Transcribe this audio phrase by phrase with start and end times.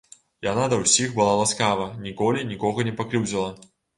[0.45, 3.55] Яна да ўсіх была ласкава, ніколі нікога не пакрыўдзіла.